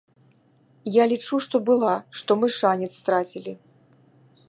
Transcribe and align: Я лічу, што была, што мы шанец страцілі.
Я 0.95 1.03
лічу, 1.11 1.35
што 1.47 1.55
была, 1.69 1.93
што 2.21 2.31
мы 2.43 2.47
шанец 2.59 2.91
страцілі. 3.01 3.53